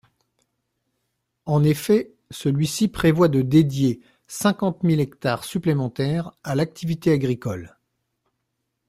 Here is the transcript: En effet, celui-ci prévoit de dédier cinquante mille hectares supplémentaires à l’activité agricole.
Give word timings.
En 1.45 1.63
effet, 1.63 2.11
celui-ci 2.31 2.87
prévoit 2.87 3.27
de 3.27 3.43
dédier 3.43 4.01
cinquante 4.25 4.81
mille 4.81 4.99
hectares 4.99 5.43
supplémentaires 5.43 6.31
à 6.43 6.55
l’activité 6.55 7.11
agricole. 7.11 7.77